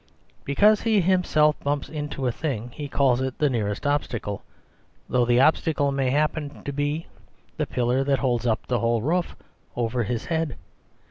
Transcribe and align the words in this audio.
Because 0.43 0.81
he 0.81 0.99
himself 0.99 1.59
bumps 1.59 1.87
into 1.87 2.25
a 2.25 2.31
thing, 2.31 2.71
he 2.71 2.87
calls 2.87 3.21
it 3.21 3.37
the 3.37 3.51
nearest 3.51 3.85
obstacle; 3.85 4.41
though 5.07 5.25
the 5.25 5.39
obstacle 5.39 5.91
may 5.91 6.09
happen 6.09 6.63
to 6.63 6.73
be 6.73 7.05
the 7.57 7.67
pillar 7.67 8.03
that 8.03 8.17
holds 8.17 8.47
up 8.47 8.65
the 8.65 8.79
whole 8.79 9.03
roof 9.03 9.35
over 9.77 10.01
his 10.01 10.25
head. 10.25 10.55